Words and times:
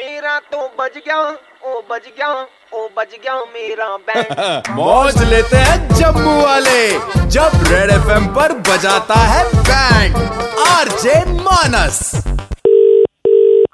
मेरा 0.00 0.38
तो 0.52 0.66
बज 0.80 0.96
गया 1.06 1.18
ओ 1.20 1.80
बज 1.90 2.06
गया 2.08 2.28
ओ 2.74 2.88
बज 2.96 3.14
गया 3.22 3.34
मेरा 3.54 3.88
बैंड 4.08 4.68
मौज 4.76 5.22
लेते 5.30 5.56
हैं 5.58 5.78
जम्मू 5.94 6.34
वाले 6.42 6.80
जब 7.36 7.64
रेड 7.70 7.90
एफ़ 7.90 8.08
पर 8.36 8.52
बजाता 8.68 9.14
है 9.32 9.44
band 9.70 10.16
RJ 10.68 11.14
Manas 11.42 12.00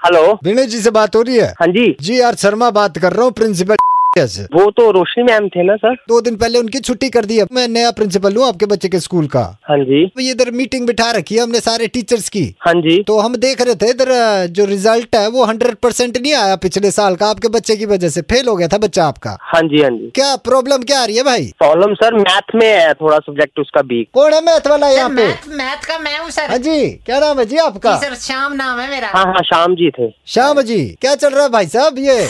hello 0.06 0.22
Vinay 0.44 0.66
ji 0.66 0.80
से 0.80 0.90
बात 0.90 1.16
हो 1.16 1.22
रही 1.22 1.36
है? 1.36 1.46
हाँ 1.60 1.66
जी। 1.68 1.84
जी 2.00 2.20
यार 2.20 2.34
शर्मा 2.42 2.70
बात 2.70 2.98
कर 2.98 3.12
रहा 3.12 3.24
हूँ 3.24 3.32
प्रिंसिपल 3.32 3.76
से 4.26 4.42
वो 4.54 4.70
तो 4.70 4.90
रोशनी 4.90 5.24
मैम 5.24 5.48
थे 5.48 5.62
ना 5.62 5.76
सर। 5.76 5.94
दो 6.08 6.20
दिन 6.20 6.36
पहले 6.36 6.58
उनकी 6.58 6.78
छुट्टी 6.80 7.08
कर 7.08 7.24
दी। 7.24 7.38
है 7.38 7.46
मैं 7.52 7.66
नया 7.68 7.90
प्रिंसिपल 7.92 8.36
हूँ 8.36 8.46
आपके 8.46 8.66
बच्चे 8.66 8.88
के 8.88 9.00
स्कूल 9.00 9.26
का। 9.26 9.42
हाँ 9.68 9.78
जी। 9.80 10.04
तो 10.06 10.20
ये 10.20 10.30
इधर 10.30 10.50
मीटिंग 10.52 10.86
बिठा 10.86 11.10
रखी 11.10 11.34
है 11.34 11.42
हमने 11.42 11.60
सारे 11.60 11.86
टीचर्स 11.88 12.28
की। 12.28 12.44
हाँ 12.60 12.74
जी। 12.76 13.02
तो 13.02 13.18
हम 13.18 13.36
देख 13.36 13.60
रहे 13.60 13.74
थे 13.74 13.90
इधर 13.90 14.12
जो 14.50 14.64
रिज़ल्ट 14.64 15.16
है 15.16 15.28
वो 15.28 15.44
हंड्रेड 15.44 15.76
परसेंट 15.76 16.16
नहीं 16.16 16.34
आया 16.34 16.56
पिछले 16.58 16.90
साल 16.90 17.16
का। 17.16 17.26
आपके 17.26 17.48
बच्चे 17.50 17.76
की 17.76 17.86
वजह 17.86 18.08
से 18.08 18.22
फेल 18.24 18.48
हो 18.48 18.56
गया 18.56 18.68
था 18.68 18.78
बच्चा 18.78 19.04
आपका। 19.06 19.36
हाँ 19.42 19.62
जी 19.64 19.82
हाँ 19.82 19.90
जी। 19.90 20.10
क्या 20.14 20.34
प्रॉब्लम 20.44 20.82
क्या 20.82 21.00
आ 21.00 21.04
रही 21.04 21.16
है 21.16 21.22
भाई? 21.22 21.52
प्रॉब्लम 21.58 21.94
सर 21.96 22.14
मैथ 22.16 22.54
में 22.54 22.66
है 22.66 22.92
थोड़ा 22.94 23.18
सब्जेक्ट 23.18 23.60
उसका 23.60 23.80
वीक 23.86 24.08
कौन 24.14 24.32
है 24.32 24.40
मैथ 24.42 24.66
वाला 24.66 24.88
यहाँ 24.88 25.08
पे? 25.10 25.26
मैथ 25.26 25.48
मैथ 25.56 25.86
का 25.86 25.98
मैं 25.98 26.18
हूँ 26.18 26.30
सर। 26.30 26.50
हाँ 26.50 26.58
जी 26.58 26.88
क्या 27.06 27.20
नाम 27.20 27.38
है 27.38 27.46
जी 27.46 27.56
आपका? 27.58 27.96
सर 27.98 28.14
श्याम 28.16 28.52
नाम 28.54 28.80
है 28.80 28.90
मेरा। 28.90 29.08
हाँ 29.08 29.24
हाँ 29.26 29.42
शाम 29.44 29.74
जी 29.74 29.90
थे। 29.90 30.10
श्याम 30.26 30.60
जी 30.62 30.84
क्या 31.00 31.14
चल 31.16 31.30
रहा 31.30 31.42
है 31.42 31.50
भाई 31.50 31.66
साहब 31.68 31.98
ये? 31.98 32.28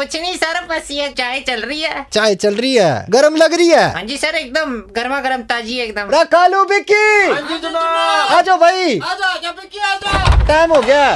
कुछ 0.00 0.14
नहीं 0.16 0.34
सर 0.36 0.60
बस 0.66 0.90
ये 0.90 1.08
चाय 1.08 1.40
चल 1.40 1.60
रही 1.60 1.80
है। 1.80 2.04
चाय 2.12 2.34
चल 2.34 2.54
रही 2.54 2.74
है। 2.74 3.06
गर्म 3.10 3.34
लग 3.36 3.54
रही 3.54 3.68
है। 3.68 3.82
हाँ 3.92 4.02
जी 4.02 4.16
सर 4.16 4.34
एकदम 4.34 4.70
गर्मा 4.96 5.20
गर्म 5.20 5.42
ताजी 5.42 5.78
एकदम। 5.78 6.10
रखा 6.14 6.46
लो 6.46 6.64
बिक्की 6.64 7.30
आ 8.34 8.40
जाओ 8.40 8.56
भाई। 8.56 8.98
टाइम 10.48 10.72
हो 10.72 10.80
गया। 10.82 11.10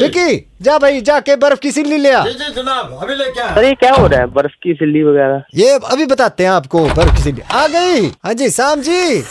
बिक्की 0.00 0.46
जा 0.62 0.78
भाई 0.78 1.00
जाके 1.00 1.36
बर्फ़ 1.36 1.58
की 1.60 1.72
सिल्ली 1.72 1.96
ले 1.96 2.12
आ। 2.12 2.22
सर 2.24 3.74
क्या? 3.74 3.92
हो 3.92 4.06
रहा 4.06 4.20
है? 4.20 4.26
बर्फ़ 4.26 4.52
की 4.62 4.74
सिल्ली 4.74 5.02
वगैरह? 5.02 5.42
ये 5.54 5.78
अभी 5.84 6.06
बताते 6.06 6.44
हैं 6.44 6.50
आपको 6.50 6.84
बर्फ़ 6.86 7.16
की 7.16 7.22
सिल्ली। 7.22 7.42
आ 7.52 7.66
गई। 7.66 8.06
हाँ 8.24 8.34
जी 8.34 8.50
शाम 8.50 8.80
जी। 8.80 9.22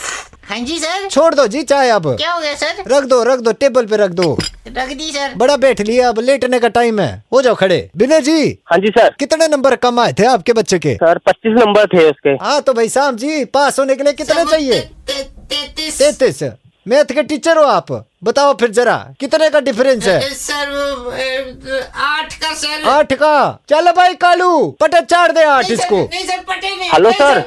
हाँ 0.48 0.58
जी 0.60 0.78
सर। 0.78 1.08
छोड़ 1.08 1.34
दो 1.34 1.46
जी 1.46 1.62
चाय 1.62 1.88
अब। 1.90 2.06
क्या 2.16 2.32
हो 2.32 2.40
गया 2.40 2.54
सर? 2.54 2.82
रख 2.88 3.04
दो 3.04 3.22
रख 3.24 3.40
दो 3.40 3.52
टेबल 3.52 3.86
पे 3.86 3.96
रख 3.96 4.10
दो। 4.12 4.36
रख 4.68 4.88
दी 4.88 5.10
सर। 5.12 5.34
बड़ा 5.36 5.56
बैठ 5.56 5.80
लिया 5.80 6.08
अब 6.08 6.18
लेटने 6.20 6.58
का 6.58 6.68
टाइम 6.68 7.00
है। 7.00 7.10
हो 7.32 7.42
जाओ 7.42 7.54
खड़े। 7.54 7.78
विनय 7.96 8.20
जी 8.20 8.58
हाँ 8.70 8.78
जी 8.78 8.90
सर। 8.90 9.14
कितने 9.18 9.48
नंबर 9.48 9.76
कम 9.76 10.00
आए 10.00 10.12
थे 10.18 10.26
आपके 10.26 10.52
बच्चे 10.52 10.78
के? 10.78 10.94
सर 10.94 11.18
पच्चीस 11.26 11.58
नंबर 11.58 11.86
थे 11.86 12.08
उसके। 12.10 12.30
हाँ 12.44 12.60
तो 12.62 12.74
भाई 12.74 12.88
शाम 12.88 13.16
जी 13.16 13.44
पास 13.54 13.78
होने 13.78 13.96
के 13.96 14.04
लिए 14.04 14.12
कितने 14.12 14.44
चाहिए? 14.44 14.80
तैतीस। 15.10 16.42
मैथ 16.86 17.04
के 17.04 17.22
टीचर 17.22 17.58
हो 17.58 17.62
आप। 17.64 17.90
बताओ 18.24 18.52
फिर 18.54 18.70
जरा 18.70 18.96
कितने 19.20 19.48
का 19.50 19.60
डिफरेंस 19.60 20.06
है? 20.06 20.20
सर 20.34 21.88
आठ 21.96 22.34
का 22.34 22.52
सर। 22.54 22.88
आठ 22.88 23.12
का? 23.12 23.34
चलो 23.68 23.92
भाई 23.92 24.14
कालू 24.14 24.50
पटे 24.80 25.00
चार 25.00 25.32
दे 25.32 25.44
आठ 25.44 25.70
इसको। 25.70 25.96
नहीं 25.96 26.24
सर 26.24 26.40
पटे 26.48 26.76
नहीं। 26.76 26.90
Hello, 26.90 27.12
sir. 27.12 27.44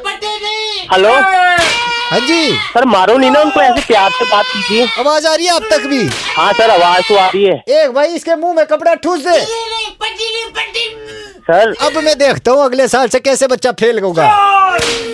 हेलो। 0.94 1.10
हाँ 2.12 2.20
जी। 2.20 2.52
सर 2.52 2.86
मारो 2.86 3.18
नहीं 3.18 3.32
ना 3.32 3.42
उनको 3.42 3.62
ऐसे 3.62 3.82
प्यार 3.88 4.12
से 4.12 4.26
बात 4.26 4.46
कीजिए। 4.46 4.86
आवाज़ 5.00 5.28
आ 5.28 5.34
रही 5.36 5.46
है 5.46 5.56
अब 5.56 5.64
तक 5.72 5.86
भी? 5.88 6.06
हाँ 6.36 6.52
सर 6.54 6.70
आवाज़ 6.70 7.08
तो 7.08 7.16
आ 7.16 7.28
रही 7.28 7.44
है। 7.44 7.82
एक 7.82 7.92
भाई 7.94 8.16
इसके 8.16 8.36
मुँह 8.36 8.54
में 8.54 8.66
कपड़ा 8.66 8.94
ठूस 8.96 9.26
दे। 9.28 9.40
सर। 11.42 11.74
अब 11.82 11.98
मैं 12.04 12.18
देखता 12.18 12.52
हूँ 12.52 12.64
अगले 12.64 12.88
साल 12.88 13.08
से 13.08 13.20
कैसे 13.20 13.48
बच्चा 13.48 13.72
फेल 13.72 14.00
होगा। 14.00 14.28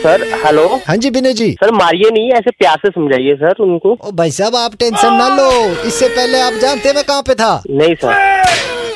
Sir 0.03 0.23
hello. 0.45 0.65
हाँ 0.87 0.95
जी 0.97 1.09
विनय 1.09 1.33
जी। 1.33 1.51
सर 1.53 1.71
मारिए 1.71 2.09
नहीं 2.09 2.31
ऐसे 2.31 2.51
प्यार 2.51 2.77
से 2.77 2.89
समझाइए 2.89 3.35
सर 3.35 3.61
उनको। 3.63 3.97
ओ 4.01 4.11
भाई 4.11 4.31
साहब 4.31 4.55
आप 4.55 4.75
टेंशन 4.79 5.13
ना 5.13 5.27
लो। 5.35 5.49
इससे 5.87 6.07
पहले 6.07 6.41
आप 6.41 6.53
जानते 6.53 6.93
मैं 6.93 7.03
कहाँ 7.03 7.21
पे 7.21 7.35
था? 7.35 7.61
नहीं 7.69 7.95
सर। 7.95 8.43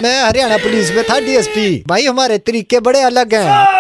मैं 0.04 0.22
हरियाणा 0.24 0.58
पुलिस 0.58 0.92
में 0.96 1.04
था 1.04 1.20
डीएसपी। 1.20 1.84
भाई 1.88 2.06
हमारे 2.06 2.38
तरीके 2.40 2.80
बड़े 2.80 3.02
अलग 3.02 3.34
हैं। 3.34 3.79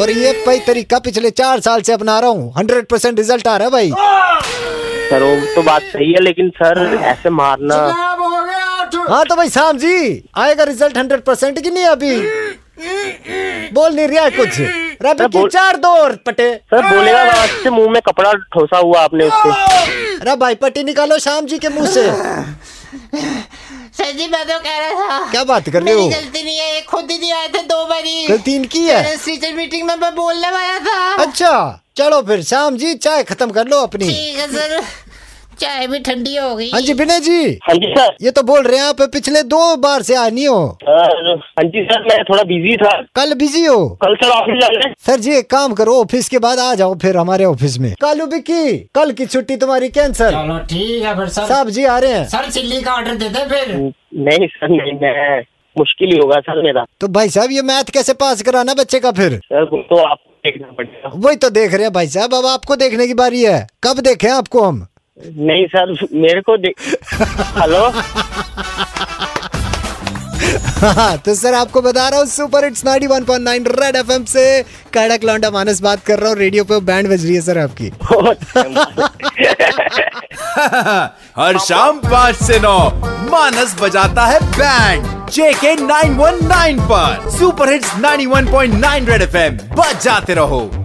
और 0.00 0.10
ये 0.10 0.32
भाई 0.46 0.58
तरीका 0.66 0.98
पिछले 0.98 1.30
चार 1.30 1.60
साल 1.60 1.80
से 1.82 1.92
अपना 1.92 2.18
रहा 2.20 2.30
हूँ। 2.30 2.52
हंड्रेड 2.56 2.86
परसेंट 2.86 3.18
रिज़ल्ट 3.18 3.46
आ 3.48 3.56
रहा 3.56 3.66
है 3.66 3.72
भाई। 3.72 3.90
सर 5.10 5.22
वो 5.22 5.54
तो 5.54 5.62
बात 5.62 5.82
सही 5.92 6.12
है 6.12 6.20
लेकिन 6.20 6.48
सर 6.56 6.78
ऐसे 7.02 7.30
मारना। 7.30 7.76
हाँ 9.08 9.24
तो 9.24 9.36
भाई 9.36 9.48
शाम 9.48 9.78
जी 9.78 9.96
आएगा 10.36 10.64
रिज़ल्ट 10.64 10.96
हंड्रेड 10.98 11.20
परसेंट 11.20 11.62
की 11.62 11.70
नहीं 11.70 11.84
अभी? 11.84 12.16
बोल 13.74 13.92
नहीं 13.94 14.08
रहा 14.08 14.24
है 14.24 14.30
कुछ। 14.30 14.60
रबी 15.02 15.24
की 15.26 15.38
बोल- 15.38 15.52
चार 15.52 15.76
दो 15.76 15.88
और 16.02 16.16
पटे। 16.26 16.54
सर 16.70 16.82
बोलेगा 16.96 17.70
मुँह 17.70 17.90
में 17.90 18.00
कपड़ा 18.06 18.32
ठोसा 18.54 18.78
हुआ 18.78 19.00
आपने 19.00 19.24
उसके 19.28 19.50
अरे 20.16 20.36
भाई 20.36 20.54
पट्टी 20.64 20.82
निकालो 20.84 21.18
शाम 21.18 21.46
जी 21.46 21.58
के 21.58 21.68
मुँह 21.68 21.86
से। 21.86 22.06
सर 23.98 24.10
जी 24.12 24.26
मैं 24.26 24.44
तो 24.44 24.58
कह 24.58 24.78
रहा 24.78 25.08
था। 25.08 25.30
क्या 25.30 25.44
बात 25.44 25.68
कर 25.68 25.82
रहे 25.82 25.94
हो? 25.94 26.08
गलती 26.08 26.42
नहीं 26.42 26.58
है 26.58 26.80
खुद 26.80 27.10
ही 27.10 27.18
नहीं 27.18 27.32
आए 27.32 27.48
थे 27.48 27.62
दो 27.62 27.84
बारी। 27.86 28.26
गलती 28.26 28.54
इनकी 28.54 28.86
है? 28.86 29.16
टीचर 29.16 29.54
मीटिंग 29.54 29.86
में 29.86 29.94
मैं 29.96 30.14
बोलने 30.14 30.50
वाला 30.50 30.78
था। 30.78 31.22
अच्छा 31.22 31.80
चलो 31.96 32.20
फिर 32.22 32.42
शाम 32.42 32.76
जी 32.76 32.94
चाय 32.94 33.22
खत्म 33.22 33.50
कर 33.50 33.66
लो 33.66 33.80
अपनी। 33.80 34.08
ठीक 34.08 34.38
है 34.38 34.48
सर। 34.52 34.80
चाय 35.54 35.86
भी 35.86 35.98
ठंडी 36.00 36.36
हो 36.36 36.54
गई। 36.56 36.70
हाँ 36.70 36.80
जी 36.80 36.92
विनय 36.92 37.20
जी। 37.20 37.42
हाँ 37.62 37.74
जी 37.74 37.92
सर। 37.94 38.16
ये 38.22 38.30
तो 38.30 38.42
बोल 38.42 38.62
रहे 38.62 38.78
हैं 38.78 38.84
आप 38.84 39.02
पिछले 39.12 39.42
दो 39.44 39.60
बार 39.78 40.02
से 40.02 40.14
आ 40.16 40.28
नहीं 40.28 40.46
हो। 40.48 40.66
हाँ 40.88 41.64
जी 41.66 41.84
सर 41.84 42.02
मैं 42.04 42.22
थोड़ा 42.24 42.42
बिज़ी 42.44 42.76
था। 42.76 42.90
कल 43.16 43.34
बिज़ी 43.34 43.64
हो? 43.64 43.88
कल 44.02 44.14
सर 44.14 44.30
ऑफ़िस 44.30 44.60
जाना 44.60 44.86
है। 44.86 44.92
सर 45.06 45.20
जी 45.20 45.36
एक 45.36 45.50
काम 45.50 45.74
करो 45.74 45.98
ऑफ़िस 46.00 46.28
के 46.28 46.38
बाद 46.38 46.58
आ 46.58 46.74
जाओ 46.74 46.94
फिर 46.98 47.16
हमारे 47.16 47.44
ऑफ़िस 47.44 47.78
में। 47.78 47.92
कालू 48.00 48.26
बिक्की 48.26 48.78
कल 48.94 49.12
की 49.12 49.26
छुट्टी 49.26 49.56
तुम्हारी 49.56 49.88
कैंसिल 49.90 50.30
चलो 50.30 50.58
ठीक 50.66 51.02
है 51.02 51.16
फिर 51.16 51.28
सर। 51.28 51.46
साहब 51.46 51.68
जी 51.70 51.84
आ 51.84 51.98
रहे 51.98 52.12
हैं। 52.12 52.28
सर 52.28 52.50
चिल्ली 52.50 52.80
का 52.82 52.94
ऑर्डर 52.94 53.14
देते 53.16 53.44
फिर। 53.48 53.74
नहीं 54.20 54.46
सर 54.48 54.68
नहीं 54.70 54.92
मैं 55.00 55.42
मुश्किल 55.76 56.10
ही 56.10 56.18
होगा 56.18 56.38
सर 56.40 56.62
मेरा। 56.62 56.84
तो 57.00 57.08
भाई 57.08 57.28
साहब 57.30 57.50
ये 57.50 57.62
मैथ 57.64 57.90
कैसे 57.92 58.12
पास 58.14 58.42
कराना 58.42 58.74
बच्चे 58.74 59.00
का 59.00 59.10
फिर? 59.12 59.38
सर 59.44 59.62
वो 59.64 59.82
तो 59.82 59.96
आपको 60.02 60.30
देखना 60.44 60.72
पड़ेगा। 60.72 61.10
वही 61.16 61.36
तो 61.36 61.50
देख 61.50 61.74
रहे 61.74 61.82
हैं 61.82 61.92
भाई 61.92 62.06
साहब 62.08 62.34
अब 62.34 62.46
आपको 62.46 62.76
देखने 62.76 63.06
की 63.06 63.14
बारी 63.14 63.42
है। 63.42 63.66
कब 63.84 64.00
देखे 64.00 64.28
आपको 64.30 64.62
हम? 64.62 64.86
नहीं 65.18 65.66
सर 65.66 65.96
मेरे 66.12 66.40
को 66.40 66.56
देख 66.56 66.80
हेलो 67.58 67.90
हाँ, 70.84 71.16
तो 71.18 71.34
सर 71.34 71.54
आपको 71.54 71.80
बता 71.82 72.08
रहा 72.08 72.18
हूँ 72.18 72.26
सुपर 72.26 72.64
हिट्स 72.64 72.84
91.9 72.84 73.66
रेड 73.80 73.96
एफएम 73.96 74.24
से 74.24 74.62
कड़क 74.94 75.24
लौंडा 75.24 75.50
मानस 75.50 75.80
बात 75.82 76.04
कर 76.06 76.18
रहा 76.18 76.28
हूँ 76.30 76.38
रेडियो 76.38 76.64
पे 76.64 76.80
बैंड 76.80 77.08
बज 77.08 77.24
रही 77.24 77.34
है 77.34 77.40
सर 77.40 77.58
आपकी। 77.58 77.86
हर 81.38 81.58
शाम 81.58 81.98
पाँच 81.98 82.36
से 82.36 82.58
नौ 82.60 82.78
मानस 83.30 83.76
बजाता 83.80 84.26
है 84.26 84.38
बैंड 84.58 85.30
जेके 85.30 85.74
919 85.76 86.80
पर। 86.90 87.30
सुपर 87.38 87.72
हिट्स 87.72 87.94
91.9 87.96 89.08
रेड 89.08 89.22
एफएम 89.22 89.56
बजाते 89.76 90.34
रहो। 90.34 90.83